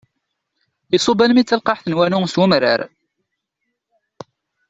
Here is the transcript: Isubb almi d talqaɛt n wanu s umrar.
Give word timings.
Isubb 0.95 1.19
almi 1.25 1.43
d 1.43 1.47
talqaɛt 1.47 1.85
n 1.87 1.97
wanu 1.97 2.19
s 2.33 2.35
umrar. 2.43 2.81